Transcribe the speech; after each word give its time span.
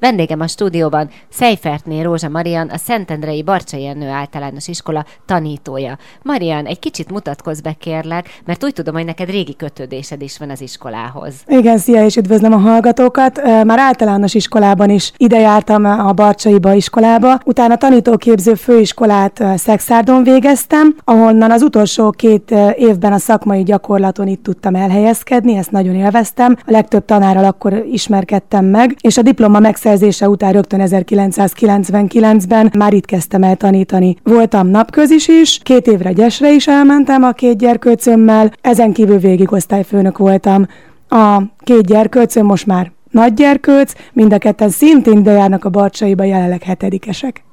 Vendégem 0.00 0.40
a 0.40 0.46
stúdióban 0.46 1.08
Szejfertné 1.28 2.00
Rózsa 2.02 2.28
Marian, 2.28 2.68
a 2.68 2.76
Szentendrei 2.76 3.42
Barcsai 3.42 3.86
Ennő 3.86 4.08
általános 4.08 4.68
iskola 4.68 5.04
tanítója. 5.26 5.98
Marian, 6.22 6.66
egy 6.66 6.78
kicsit 6.78 7.10
mutatkozz 7.10 7.60
be 7.60 7.72
kérlek, 7.78 8.40
mert 8.44 8.64
úgy 8.64 8.72
tudom, 8.72 8.94
hogy 8.94 9.04
neked 9.04 9.30
régi 9.30 9.56
kötődésed 9.56 10.22
is 10.22 10.38
van 10.38 10.50
az 10.50 10.60
iskolához. 10.60 11.34
Igen, 11.46 11.78
szia, 11.78 12.04
és 12.04 12.16
üdvözlöm 12.16 12.52
a 12.52 12.56
hallgatókat. 12.56 13.40
Már 13.64 13.78
általános 13.78 14.34
iskolában 14.34 14.90
is 14.90 15.12
ide 15.16 15.38
jártam 15.38 15.84
a 15.84 16.12
Barcsaiba 16.12 16.72
iskolába, 16.72 17.40
utána 17.44 17.76
tanítóképző 17.76 18.54
főiskolát 18.54 19.44
Szexárdon 19.56 20.22
végeztem, 20.22 20.96
ahonnan 21.04 21.50
az 21.50 21.62
utolsó 21.62 22.10
két 22.10 22.54
évben 22.76 23.12
a 23.12 23.18
szakmai 23.18 23.62
gyakorlaton 23.62 24.26
itt 24.26 24.42
tudtam 24.42 24.74
elhelyezkedni, 24.74 25.56
ezt 25.56 25.70
nagyon 25.70 25.94
élveztem. 25.94 26.56
A 26.66 26.70
legtöbb 26.70 27.04
tanárral 27.04 27.44
akkor 27.44 27.84
ismerkedtem 27.90 28.64
meg, 28.64 28.96
és 29.00 29.16
a 29.16 29.22
diploma 29.22 29.58
megszerzésével 29.58 29.88
beszerzése 29.90 30.28
után 30.28 30.52
rögtön 30.52 30.80
1999-ben 30.84 32.72
már 32.78 32.92
itt 32.92 33.04
kezdtem 33.04 33.42
el 33.42 33.56
tanítani. 33.56 34.16
Voltam 34.22 34.66
napközis 34.66 35.28
is, 35.28 35.58
két 35.62 35.86
évre 35.86 36.12
Gyesre 36.12 36.52
is 36.52 36.66
elmentem 36.66 37.22
a 37.22 37.32
két 37.32 37.58
gyerkőcömmel, 37.58 38.52
ezen 38.60 38.92
kívül 38.92 39.18
végig 39.18 39.52
osztályfőnök 39.52 40.18
voltam. 40.18 40.66
A 41.08 41.42
két 41.58 41.86
gyerkőcöm 41.86 42.46
most 42.46 42.66
már 42.66 42.92
nagy 43.10 43.34
gyerkőc, 43.34 43.92
mind 44.12 44.32
a 44.32 44.38
ketten 44.38 44.68
szintén 44.68 45.22
de 45.22 45.30
járnak 45.32 45.64
a 45.64 45.68
Barcsaiba, 45.70 46.24
jelenleg 46.24 46.62
hetedikesek 46.62 47.44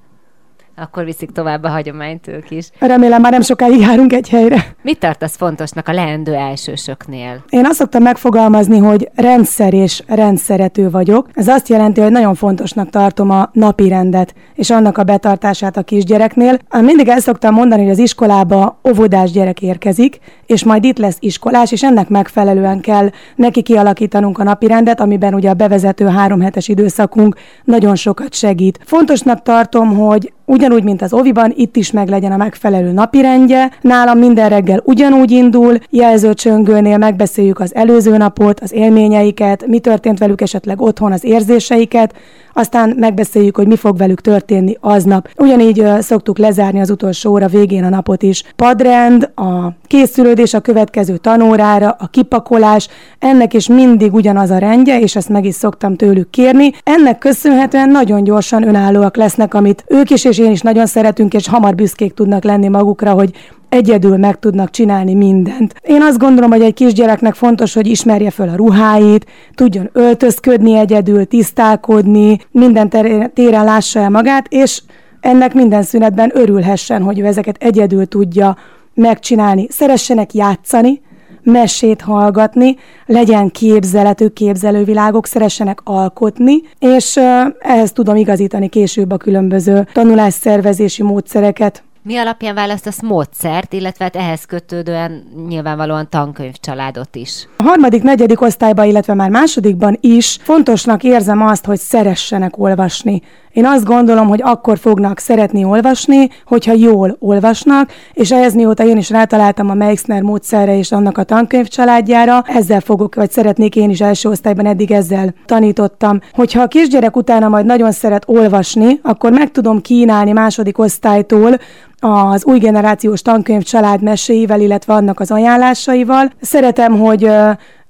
akkor 0.80 1.04
viszik 1.04 1.32
tovább 1.32 1.64
a 1.64 1.70
hagyományt 1.70 2.28
ők 2.28 2.52
is. 2.52 2.70
Remélem 2.80 3.22
már 3.22 3.32
nem 3.32 3.42
sokáig 3.42 3.80
járunk 3.80 4.14
egy 4.14 4.30
helyre. 4.30 4.76
Mit 4.88 5.00
tartasz 5.00 5.36
fontosnak 5.36 5.88
a 5.88 5.94
leendő 5.94 6.34
elsősöknél? 6.34 7.44
Én 7.50 7.66
azt 7.66 7.78
szoktam 7.78 8.02
megfogalmazni, 8.02 8.78
hogy 8.78 9.10
rendszer 9.16 9.74
és 9.74 10.04
rendszerető 10.08 10.90
vagyok. 10.90 11.28
Ez 11.34 11.48
azt 11.48 11.68
jelenti, 11.68 12.02
hogy 12.02 12.12
nagyon 12.12 12.36
fontosnak 12.36 12.90
tartom 12.90 13.30
a 13.30 13.50
napi 13.54 13.88
rendet 13.88 14.34
és 14.56 14.70
annak 14.70 14.98
a 14.98 15.04
betartását 15.04 15.78
a 15.78 15.84
kisgyereknél. 15.84 16.58
Mindig 16.82 17.08
el 17.08 17.20
szoktam 17.20 17.54
mondani, 17.54 17.82
hogy 17.82 17.92
az 17.92 17.98
iskolába 17.98 18.80
óvodás 18.90 19.32
gyerek 19.32 19.62
érkezik, 19.62 20.20
és 20.46 20.64
majd 20.64 20.84
itt 20.84 20.98
lesz 20.98 21.18
iskolás, 21.20 21.72
és 21.72 21.84
ennek 21.84 22.10
megfelelően 22.10 22.80
kell 22.80 23.10
neki 23.36 23.62
kialakítanunk 23.62 24.40
a 24.40 24.44
napi 24.44 24.68
rendet, 24.68 25.00
amiben 25.00 25.34
ugye 25.34 25.50
a 25.50 25.54
bevezető 25.54 26.06
három 26.06 26.42
hetes 26.42 26.68
időszakunk 26.68 27.36
nagyon 27.64 27.96
sokat 27.96 28.34
segít. 28.34 28.80
Fontosnak 28.86 29.42
tartom, 29.42 29.98
hogy 29.98 30.34
ugyanúgy, 30.46 30.84
mint 30.84 31.02
az 31.02 31.14
oviban, 31.14 31.54
itt 31.56 31.76
is 31.76 31.92
meg 31.92 32.10
legyen 32.10 32.32
a 32.32 32.38
megfelelő 32.38 32.92
napirendje. 32.92 33.72
Nálam 33.82 34.18
minden 34.18 34.50
reggel 34.50 34.77
ugyanúgy 34.84 35.32
indul, 35.32 35.78
jelzőcsöngőnél 35.90 36.98
megbeszéljük 36.98 37.60
az 37.60 37.76
előző 37.76 38.18
napot, 38.18 38.60
az 38.60 38.74
élményeiket, 38.74 39.68
mi 39.68 39.80
történt 39.80 40.20
velük 40.20 40.42
esetleg 40.42 40.82
otthon, 40.82 41.12
az 41.12 41.24
érzéseiket, 41.24 42.14
aztán 42.58 42.96
megbeszéljük, 43.00 43.56
hogy 43.56 43.68
mi 43.68 43.76
fog 43.76 43.98
velük 43.98 44.22
történni 44.22 44.78
aznap. 44.80 45.30
Ugyanígy 45.38 45.84
szoktuk 46.00 46.38
lezárni 46.38 46.80
az 46.80 46.90
utolsó 46.90 47.32
óra 47.32 47.48
végén 47.48 47.84
a 47.84 47.90
napot 47.90 48.24
is. 48.24 48.44
Padrend, 48.56 49.32
a 49.36 49.72
készülődés 49.88 50.54
a 50.54 50.60
következő 50.60 51.18
tanórára, 51.18 51.96
a 52.00 52.08
kipakolás, 52.08 52.88
ennek 53.20 53.54
is 53.54 53.68
mindig 53.68 54.14
ugyanaz 54.14 54.50
a 54.50 54.58
rendje, 54.58 55.00
és 55.00 55.16
ezt 55.16 55.30
meg 55.30 55.46
is 55.46 55.56
szoktam 55.56 55.96
tőlük 55.96 56.30
kérni. 56.30 56.72
Ennek 56.84 57.18
köszönhetően 57.18 57.90
nagyon 57.90 58.24
gyorsan 58.24 58.68
önállóak 58.68 59.16
lesznek, 59.16 59.54
amit 59.54 59.84
ők 59.88 60.10
is 60.10 60.26
és 60.26 60.38
én 60.38 60.52
is 60.52 60.62
nagyon 60.62 60.86
szeretünk, 60.86 61.34
és 61.34 61.48
hamar 61.48 61.76
büszkék 61.76 62.14
tudnak 62.14 62.44
lenni 62.44 62.68
magukra, 62.68 63.12
hogy 63.12 63.32
egyedül 63.70 64.18
meg 64.18 64.40
tudnak 64.40 64.70
csinálni 64.70 65.14
mindent. 65.14 65.74
Én 65.82 66.02
azt 66.02 66.18
gondolom, 66.18 66.52
hogy 66.52 66.62
egy 66.62 66.74
kisgyereknek 66.74 67.34
fontos, 67.34 67.74
hogy 67.74 67.88
ismerje 67.88 68.32
föl 68.32 68.50
a 68.50 68.56
ruháit, 68.56 69.26
tudjon 69.56 69.90
öltözködni 69.94 70.76
egyedül, 70.76 71.26
tisztálkodni, 71.26 72.38
minden 72.52 72.90
téren 73.34 73.66
lássa 73.66 74.00
el 74.00 74.10
magát, 74.10 74.46
és 74.50 74.82
ennek 75.20 75.54
minden 75.54 75.84
szünetben 75.84 76.32
örülhessen, 76.34 77.02
hogy 77.02 77.20
ő 77.20 77.26
ezeket 77.26 77.56
egyedül 77.60 78.06
tudja 78.06 78.58
megcsinálni. 78.94 79.68
Szeressenek 79.70 80.34
játszani, 80.34 81.02
mesét 81.44 82.02
hallgatni, 82.02 82.76
legyen 83.06 83.52
képzeletük, 83.52 84.34
képzelővilágok, 84.34 85.26
szeressenek 85.26 85.80
alkotni, 85.84 86.62
és 86.80 87.20
ehhez 87.60 87.92
tudom 87.92 88.16
igazítani 88.16 88.68
később 88.68 89.12
a 89.12 89.18
különböző 89.18 89.88
tanulásszervezési 89.94 91.04
módszereket, 91.04 91.84
mi 92.08 92.18
alapján 92.18 92.56
választasz 92.56 93.02
módszert, 93.02 93.74
illetve 93.74 94.04
hát 94.04 94.16
ehhez 94.16 94.46
kötődően 94.46 95.24
nyilvánvalóan 95.48 96.10
tankönyvcsaládot 96.10 97.16
is? 97.16 97.48
A 97.58 97.64
harmadik, 97.64 98.04
negyedik 98.04 98.42
osztályban, 98.42 98.86
illetve 98.86 99.14
már 99.14 99.30
másodikban 99.30 99.98
is 100.00 100.38
fontosnak 100.42 101.04
érzem 101.04 101.42
azt, 101.42 101.66
hogy 101.66 101.80
szeressenek 101.80 102.58
olvasni. 102.58 103.22
Én 103.58 103.66
azt 103.66 103.86
gondolom, 103.86 104.28
hogy 104.28 104.42
akkor 104.44 104.78
fognak 104.78 105.20
szeretni 105.20 105.64
olvasni, 105.64 106.30
hogyha 106.46 106.74
jól 106.74 107.16
olvasnak, 107.20 107.92
és 108.14 108.32
ehhez 108.32 108.54
mióta 108.54 108.86
én 108.86 108.98
is 108.98 109.10
rátaláltam 109.10 109.70
a 109.70 109.74
Meixner 109.74 110.22
módszerre 110.22 110.78
és 110.78 110.92
annak 110.92 111.18
a 111.18 111.24
tankönyv 111.24 111.68
családjára, 111.68 112.44
ezzel 112.48 112.80
fogok, 112.80 113.16
vagy 113.16 113.32
szeretnék 113.32 113.76
én 113.76 113.90
is 113.90 114.02
első 114.02 114.30
osztályban 114.30 114.66
eddig 114.66 114.92
ezzel 114.92 115.34
tanítottam. 115.46 116.20
Hogyha 116.32 116.62
a 116.62 116.68
kisgyerek 116.68 117.16
utána 117.16 117.48
majd 117.48 117.66
nagyon 117.66 117.92
szeret 117.92 118.24
olvasni, 118.28 119.00
akkor 119.04 119.32
meg 119.32 119.52
tudom 119.52 119.82
kínálni 119.82 120.32
második 120.32 120.80
osztálytól 120.80 121.58
az 122.00 122.46
új 122.46 122.60
generációs 122.60 123.22
tankönyv 123.22 123.64
család 123.64 124.02
meséivel, 124.02 124.62
illetve 124.62 124.94
annak 124.94 125.20
az 125.20 125.32
ajánlásaival. 125.32 126.32
Szeretem, 126.42 127.00
hogy 127.00 127.30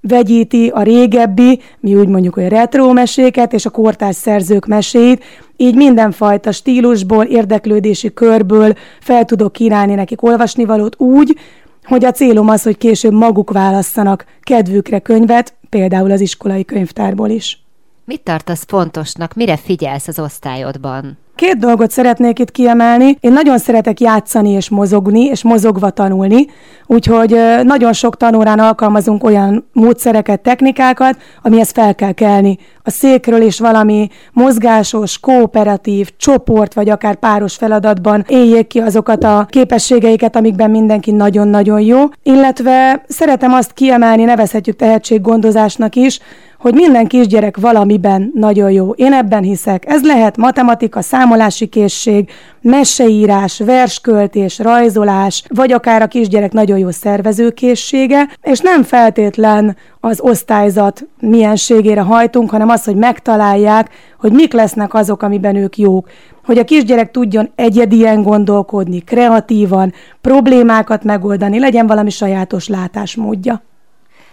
vegyíti 0.07 0.67
a 0.67 0.81
régebbi, 0.81 1.61
mi 1.79 1.95
úgy 1.95 2.07
mondjuk, 2.07 2.33
hogy 2.33 2.47
retro 2.47 2.93
meséket 2.93 3.53
és 3.53 3.65
a 3.65 3.69
kortárs 3.69 4.15
szerzők 4.15 4.65
meséit, 4.65 5.23
így 5.57 5.75
mindenfajta 5.75 6.51
stílusból, 6.51 7.23
érdeklődési 7.23 8.13
körből 8.13 8.73
fel 8.99 9.25
tudok 9.25 9.51
kínálni 9.51 9.93
nekik 9.93 10.23
olvasnivalót 10.23 10.99
úgy, 10.99 11.37
hogy 11.83 12.05
a 12.05 12.11
célom 12.11 12.49
az, 12.49 12.63
hogy 12.63 12.77
később 12.77 13.13
maguk 13.13 13.51
válasszanak 13.51 14.25
kedvükre 14.41 14.99
könyvet, 14.99 15.53
például 15.69 16.11
az 16.11 16.21
iskolai 16.21 16.65
könyvtárból 16.65 17.29
is. 17.29 17.65
Mit 18.05 18.21
tartasz 18.21 18.63
fontosnak, 18.67 19.33
mire 19.33 19.57
figyelsz 19.57 20.07
az 20.07 20.19
osztályodban? 20.19 21.17
Két 21.37 21.57
dolgot 21.57 21.91
szeretnék 21.91 22.39
itt 22.39 22.51
kiemelni. 22.51 23.17
Én 23.19 23.31
nagyon 23.31 23.57
szeretek 23.57 23.99
játszani 23.99 24.49
és 24.49 24.69
mozogni, 24.69 25.23
és 25.23 25.43
mozogva 25.43 25.89
tanulni, 25.89 26.45
úgyhogy 26.85 27.39
nagyon 27.63 27.93
sok 27.93 28.17
tanórán 28.17 28.59
alkalmazunk 28.59 29.23
olyan 29.23 29.69
módszereket, 29.73 30.41
technikákat, 30.41 31.17
amihez 31.41 31.71
fel 31.71 31.95
kell 31.95 32.11
kelni. 32.11 32.57
A 32.83 32.89
székről 32.89 33.41
is 33.41 33.59
valami 33.59 34.07
mozgásos, 34.31 35.19
kooperatív, 35.19 36.09
csoport, 36.17 36.73
vagy 36.73 36.89
akár 36.89 37.15
páros 37.15 37.55
feladatban 37.55 38.25
éljék 38.27 38.67
ki 38.67 38.79
azokat 38.79 39.23
a 39.23 39.45
képességeiket, 39.49 40.35
amikben 40.35 40.71
mindenki 40.71 41.11
nagyon-nagyon 41.11 41.81
jó. 41.81 42.03
Illetve 42.23 43.03
szeretem 43.07 43.53
azt 43.53 43.73
kiemelni, 43.73 44.23
nevezhetjük 44.23 44.75
tehetséggondozásnak 44.75 45.95
is, 45.95 46.19
hogy 46.59 46.73
minden 46.73 47.07
kisgyerek 47.07 47.57
valamiben 47.57 48.31
nagyon 48.33 48.71
jó. 48.71 48.91
Én 48.91 49.13
ebben 49.13 49.43
hiszek. 49.43 49.83
Ez 49.87 50.03
lehet 50.03 50.37
matematika, 50.37 51.01
számolási 51.01 51.65
készség, 51.65 52.29
meseírás, 52.61 53.59
versköltés, 53.59 54.59
rajzolás, 54.59 55.43
vagy 55.47 55.71
akár 55.71 56.01
a 56.01 56.07
kisgyerek 56.07 56.51
nagyon 56.51 56.77
jó 56.77 56.89
szervezőkészsége, 56.89 58.29
és 58.41 58.59
nem 58.59 58.83
feltétlen 58.83 59.75
az 59.99 60.19
osztályzat 60.21 61.07
mienségére 61.19 62.01
hajtunk, 62.01 62.49
hanem 62.49 62.69
az, 62.69 62.83
hogy 62.83 62.95
megtalálják, 62.95 63.89
hogy 64.19 64.31
mik 64.31 64.53
lesznek 64.53 64.93
azok, 64.93 65.23
amiben 65.23 65.55
ők 65.55 65.77
jók. 65.77 66.09
Hogy 66.45 66.57
a 66.57 66.63
kisgyerek 66.63 67.11
tudjon 67.11 67.49
egyedien 67.55 68.21
gondolkodni, 68.21 68.99
kreatívan, 68.99 69.93
problémákat 70.21 71.03
megoldani, 71.03 71.59
legyen 71.59 71.87
valami 71.87 72.09
sajátos 72.09 72.67
látásmódja. 72.67 73.61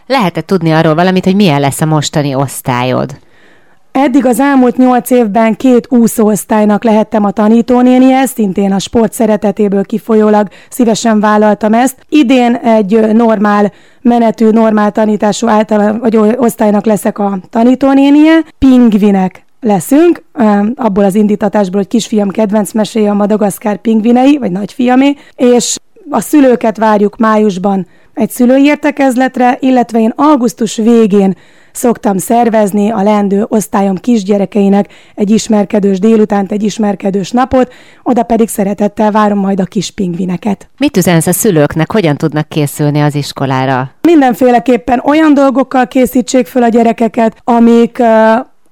Lehet-e 0.07 0.41
tudni 0.41 0.73
arról 0.73 0.95
valamit, 0.95 1.25
hogy 1.25 1.37
milyen 1.37 1.61
lesz 1.61 1.81
a 1.81 1.87
mostani 1.87 2.35
osztályod? 2.35 3.19
Eddig 3.93 4.27
az 4.27 4.41
elmúlt 4.41 4.77
nyolc 4.77 5.11
évben 5.11 5.57
két 5.57 5.87
úszóosztálynak 5.91 6.85
lehettem 6.85 7.25
a 7.25 7.31
tanítónénie, 7.31 8.27
szintén 8.27 8.73
a 8.73 8.79
sport 8.79 9.13
szeretetéből 9.13 9.85
kifolyólag 9.85 10.49
szívesen 10.69 11.21
vállaltam 11.21 11.75
ezt. 11.75 11.97
Idén 12.09 12.55
egy 12.55 13.13
normál 13.13 13.73
menetű, 14.01 14.51
normál 14.51 14.91
tanítású 14.91 15.49
által, 15.49 15.99
vagy 15.99 16.17
osztálynak 16.17 16.85
leszek 16.85 17.19
a 17.19 17.39
tanítónénie. 17.51 18.39
Pingvinek 18.59 19.45
leszünk, 19.61 20.23
abból 20.75 21.05
az 21.05 21.15
indítatásból, 21.15 21.81
hogy 21.81 21.89
kisfiam 21.89 22.29
kedvenc 22.29 22.73
meséje 22.73 23.11
a 23.11 23.15
Madagaszkár 23.15 23.77
pingvinei, 23.77 24.39
vagy 24.39 24.51
nagyfiamé, 24.51 25.15
és 25.37 25.77
a 26.11 26.21
szülőket 26.21 26.77
várjuk 26.77 27.17
májusban 27.17 27.87
egy 28.15 28.31
szülői 28.31 28.65
értekezletre, 28.65 29.57
illetve 29.61 30.01
én 30.01 30.13
augusztus 30.17 30.77
végén 30.77 31.35
szoktam 31.73 32.19
szervezni 32.19 32.91
a 32.91 33.03
leendő 33.03 33.45
osztályom 33.49 33.97
kisgyerekeinek 33.97 34.93
egy 35.15 35.31
ismerkedős 35.31 35.99
délutánt, 35.99 36.53
egy 36.53 36.63
ismerkedős 36.63 37.31
napot, 37.31 37.73
oda 38.03 38.23
pedig 38.23 38.49
szeretettel 38.49 39.11
várom 39.11 39.39
majd 39.39 39.61
a 39.61 39.65
kis 39.65 39.91
pingvineket. 39.91 40.69
Mit 40.79 40.97
üzensz 40.97 41.27
a 41.27 41.33
szülőknek, 41.33 41.93
hogyan 41.93 42.17
tudnak 42.17 42.49
készülni 42.49 43.01
az 43.01 43.15
iskolára? 43.15 43.91
Mindenféleképpen 44.03 45.03
olyan 45.05 45.35
dolgokkal 45.35 45.89
készítsék 45.89 46.47
föl 46.47 46.63
a 46.63 46.69
gyerekeket, 46.69 47.37
amik 47.45 48.03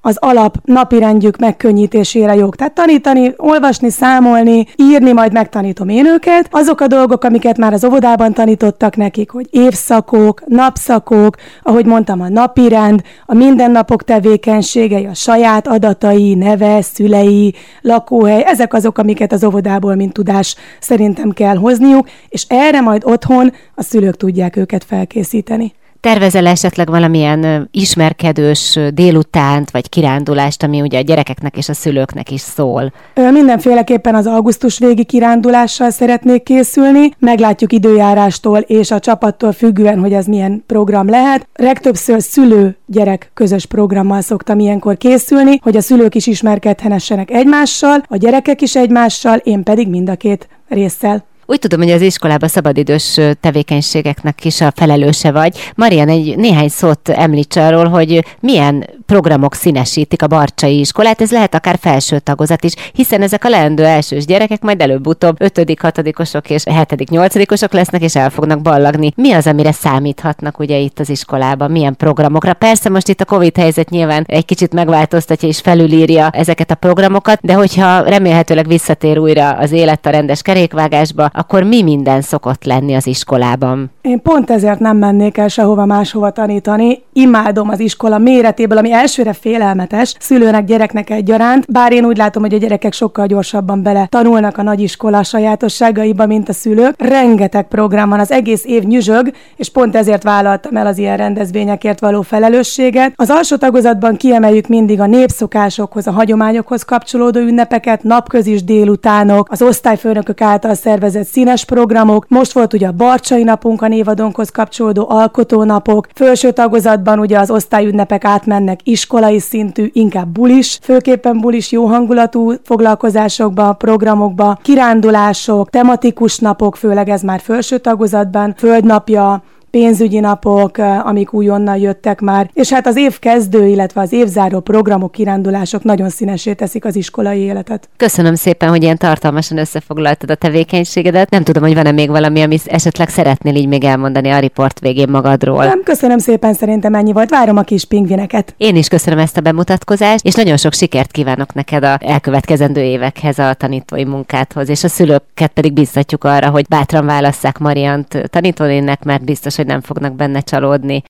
az 0.05 0.17
alap 0.19 0.57
napirendjük 0.63 1.37
megkönnyítésére 1.37 2.35
jók. 2.35 2.55
Tehát 2.55 2.73
tanítani, 2.73 3.33
olvasni, 3.37 3.89
számolni, 3.89 4.65
írni, 4.75 5.11
majd 5.11 5.33
megtanítom 5.33 5.89
én 5.89 6.05
őket. 6.05 6.47
Azok 6.51 6.81
a 6.81 6.87
dolgok, 6.87 7.23
amiket 7.23 7.57
már 7.57 7.73
az 7.73 7.85
óvodában 7.85 8.33
tanítottak 8.33 8.95
nekik, 8.95 9.31
hogy 9.31 9.47
évszakok, 9.51 10.43
napszakok, 10.47 11.35
ahogy 11.61 11.85
mondtam, 11.85 12.21
a 12.21 12.29
napirend, 12.29 13.01
a 13.25 13.33
mindennapok 13.33 14.03
tevékenységei, 14.03 15.05
a 15.05 15.13
saját 15.13 15.67
adatai, 15.67 16.33
neve, 16.33 16.81
szülei, 16.81 17.53
lakóhely, 17.81 18.43
ezek 18.45 18.73
azok, 18.73 18.97
amiket 18.97 19.31
az 19.31 19.43
óvodából, 19.43 19.95
mint 19.95 20.13
tudás 20.13 20.55
szerintem 20.79 21.31
kell 21.31 21.55
hozniuk, 21.55 22.09
és 22.29 22.45
erre 22.47 22.81
majd 22.81 23.01
otthon 23.05 23.53
a 23.75 23.83
szülők 23.83 24.17
tudják 24.17 24.55
őket 24.55 24.83
felkészíteni. 24.83 25.73
Tervezel 26.03 26.47
esetleg 26.47 26.89
valamilyen 26.89 27.69
ismerkedős 27.71 28.79
délutánt, 28.93 29.71
vagy 29.71 29.89
kirándulást, 29.89 30.63
ami 30.63 30.81
ugye 30.81 30.97
a 30.97 31.01
gyerekeknek 31.01 31.57
és 31.57 31.69
a 31.69 31.73
szülőknek 31.73 32.31
is 32.31 32.41
szól? 32.41 32.93
Mindenféleképpen 33.31 34.15
az 34.15 34.27
augusztus 34.27 34.79
végi 34.79 35.03
kirándulással 35.03 35.89
szeretnék 35.89 36.43
készülni. 36.43 37.11
Meglátjuk 37.19 37.73
időjárástól 37.73 38.59
és 38.59 38.91
a 38.91 38.99
csapattól 38.99 39.51
függően, 39.51 39.99
hogy 39.99 40.13
ez 40.13 40.25
milyen 40.25 40.63
program 40.67 41.09
lehet. 41.09 41.47
Legtöbbször 41.53 42.21
szülő-gyerek 42.21 43.31
közös 43.33 43.65
programmal 43.65 44.21
szoktam 44.21 44.59
ilyenkor 44.59 44.97
készülni, 44.97 45.59
hogy 45.61 45.77
a 45.77 45.81
szülők 45.81 46.15
is 46.15 46.27
ismerkedhessenek 46.27 47.31
egymással, 47.31 48.03
a 48.07 48.17
gyerekek 48.17 48.61
is 48.61 48.75
egymással, 48.75 49.37
én 49.37 49.63
pedig 49.63 49.87
mind 49.87 50.09
a 50.09 50.15
két 50.15 50.47
résszel. 50.67 51.31
Úgy 51.45 51.59
tudom, 51.59 51.81
hogy 51.81 51.91
az 51.91 52.01
iskolában 52.01 52.49
szabadidős 52.49 53.19
tevékenységeknek 53.39 54.45
is 54.45 54.61
a 54.61 54.71
felelőse 54.75 55.31
vagy. 55.31 55.71
Marian, 55.75 56.09
egy 56.09 56.37
néhány 56.37 56.69
szót 56.69 57.09
említs 57.09 57.55
arról, 57.55 57.87
hogy 57.87 58.25
milyen 58.39 58.89
programok 59.05 59.53
színesítik 59.55 60.21
a 60.21 60.27
Barcsai 60.27 60.79
iskolát, 60.79 61.21
ez 61.21 61.31
lehet 61.31 61.55
akár 61.55 61.77
felső 61.81 62.19
tagozat 62.19 62.63
is, 62.63 62.73
hiszen 62.93 63.21
ezek 63.21 63.45
a 63.45 63.49
leendő 63.49 63.85
elsős 63.85 64.25
gyerekek 64.25 64.61
majd 64.61 64.81
előbb-utóbb 64.81 65.41
5 65.41 65.79
hatodikosok 65.79 66.49
és 66.49 66.63
7 66.63 67.09
nyolcadikosok 67.09 67.73
lesznek, 67.73 68.01
és 68.01 68.15
el 68.15 68.29
fognak 68.29 68.61
ballagni. 68.61 69.11
Mi 69.15 69.31
az, 69.31 69.47
amire 69.47 69.71
számíthatnak 69.71 70.59
ugye 70.59 70.77
itt 70.77 70.99
az 70.99 71.09
iskolában, 71.09 71.71
milyen 71.71 71.95
programokra? 71.95 72.53
Persze 72.53 72.89
most 72.89 73.07
itt 73.07 73.21
a 73.21 73.25
Covid 73.25 73.57
helyzet 73.57 73.89
nyilván 73.89 74.23
egy 74.27 74.45
kicsit 74.45 74.73
megváltoztatja 74.73 75.47
és 75.47 75.59
felülírja 75.59 76.29
ezeket 76.29 76.71
a 76.71 76.75
programokat, 76.75 77.39
de 77.41 77.53
hogyha 77.53 78.01
remélhetőleg 78.01 78.67
visszatér 78.67 79.19
újra 79.19 79.49
az 79.49 79.71
élet 79.71 80.05
a 80.05 80.09
rendes 80.09 80.41
kerékvágásba, 80.41 81.31
akkor 81.33 81.63
mi 81.63 81.81
minden 81.81 82.21
szokott 82.21 82.63
lenni 82.63 82.95
az 82.95 83.07
iskolában? 83.07 83.91
Én 84.01 84.21
pont 84.21 84.49
ezért 84.49 84.79
nem 84.79 84.97
mennék 84.97 85.37
el 85.37 85.47
sehova 85.47 85.85
máshova 85.85 86.31
tanítani. 86.31 87.03
Imádom 87.13 87.69
az 87.69 87.79
iskola 87.79 88.17
méretéből, 88.17 88.77
ami 88.77 88.91
elsőre 88.91 89.33
félelmetes, 89.33 90.15
szülőnek, 90.19 90.65
gyereknek 90.65 91.09
egyaránt, 91.09 91.71
bár 91.71 91.91
én 91.91 92.05
úgy 92.05 92.17
látom, 92.17 92.43
hogy 92.43 92.53
a 92.53 92.57
gyerekek 92.57 92.93
sokkal 92.93 93.25
gyorsabban 93.25 93.83
bele 93.83 94.07
tanulnak 94.09 94.57
a 94.57 94.61
nagyiskola 94.63 95.23
sajátosságaiba, 95.23 96.25
mint 96.25 96.49
a 96.49 96.53
szülők. 96.53 96.93
Rengeteg 96.97 97.67
program 97.67 98.09
van, 98.09 98.19
az 98.19 98.31
egész 98.31 98.65
év 98.65 98.83
nyüzsög, 98.83 99.31
és 99.55 99.69
pont 99.69 99.95
ezért 99.95 100.23
vállaltam 100.23 100.77
el 100.77 100.87
az 100.87 100.97
ilyen 100.97 101.17
rendezvényekért 101.17 101.99
való 101.99 102.21
felelősséget. 102.21 103.13
Az 103.15 103.29
alsó 103.29 103.55
tagozatban 103.55 104.15
kiemeljük 104.15 104.67
mindig 104.67 104.99
a 104.99 105.05
népszokásokhoz, 105.05 106.07
a 106.07 106.11
hagyományokhoz 106.11 106.83
kapcsolódó 106.83 107.39
ünnepeket, 107.39 108.03
napközis 108.03 108.63
délutánok, 108.63 109.51
az 109.51 109.61
osztályfőnökök 109.61 110.41
által 110.41 110.73
szervezett 110.73 111.22
színes 111.23 111.65
programok. 111.65 112.25
Most 112.27 112.51
volt 112.51 112.73
ugye 112.73 112.87
a 112.87 112.91
Barcsai 112.91 113.43
napunk 113.43 113.81
a 113.81 113.87
névadonkhoz 113.87 114.49
kapcsolódó 114.49 115.05
alkotónapok. 115.09 116.07
Felső 116.13 116.51
tagozatban 116.51 117.19
ugye 117.19 117.39
az 117.39 117.51
osztályünnepek 117.51 118.25
átmennek 118.25 118.79
iskolai 118.83 119.39
szintű, 119.39 119.89
inkább 119.93 120.27
bulis, 120.27 120.79
főképpen 120.81 121.39
bulis 121.39 121.71
jó 121.71 121.85
hangulatú 121.85 122.53
foglalkozásokba, 122.63 123.73
programokba, 123.73 124.59
kirándulások, 124.61 125.69
tematikus 125.69 126.37
napok, 126.37 126.75
főleg 126.75 127.09
ez 127.09 127.21
már 127.21 127.39
felső 127.39 127.77
tagozatban, 127.77 128.53
földnapja, 128.57 129.43
pénzügyi 129.77 130.19
napok, 130.19 130.77
amik 131.03 131.33
újonnan 131.33 131.77
jöttek 131.77 132.19
már, 132.21 132.49
és 132.53 132.73
hát 132.73 132.87
az 132.87 132.97
év 132.97 133.19
kezdő, 133.19 133.67
illetve 133.67 134.01
az 134.01 134.11
évzáró 134.11 134.59
programok, 134.59 135.11
kirándulások 135.11 135.83
nagyon 135.83 136.09
színesé 136.09 136.53
teszik 136.53 136.85
az 136.85 136.95
iskolai 136.95 137.39
életet. 137.39 137.89
Köszönöm 137.97 138.35
szépen, 138.35 138.69
hogy 138.69 138.83
ilyen 138.83 138.97
tartalmasan 138.97 139.57
összefoglaltad 139.57 140.31
a 140.31 140.35
tevékenységedet. 140.35 141.29
Nem 141.29 141.43
tudom, 141.43 141.63
hogy 141.63 141.73
van-e 141.73 141.91
még 141.91 142.09
valami, 142.09 142.41
amit 142.41 142.67
esetleg 142.67 143.09
szeretnél 143.09 143.55
így 143.55 143.67
még 143.67 143.83
elmondani 143.83 144.29
a 144.29 144.39
riport 144.39 144.79
végén 144.79 145.09
magadról. 145.09 145.65
Nem, 145.65 145.83
köszönöm 145.83 146.17
szépen, 146.17 146.53
szerintem 146.53 146.93
ennyi 146.93 147.11
volt. 147.11 147.29
Várom 147.29 147.57
a 147.57 147.61
kis 147.61 147.85
pingvineket. 147.85 148.53
Én 148.57 148.75
is 148.75 148.87
köszönöm 148.87 149.19
ezt 149.19 149.37
a 149.37 149.41
bemutatkozást, 149.41 150.25
és 150.25 150.33
nagyon 150.33 150.57
sok 150.57 150.73
sikert 150.73 151.11
kívánok 151.11 151.53
neked 151.53 151.83
a 151.83 151.97
elkövetkezendő 152.01 152.81
évekhez 152.81 153.39
a 153.39 153.53
tanítói 153.53 154.03
munkádhoz, 154.03 154.69
és 154.69 154.83
a 154.83 154.87
szülőket 154.87 155.51
pedig 155.53 155.73
biztatjuk 155.73 156.23
arra, 156.23 156.49
hogy 156.49 156.65
bátran 156.69 157.05
válasszák 157.05 157.57
Mariant 157.57 158.29
tanítónének, 158.29 159.03
mert 159.03 159.23
biztos, 159.23 159.61
hogy 159.63 159.71
nem 159.71 159.81
fognak 159.81 160.15
benne 160.15 160.41
csalódni. 160.41 161.01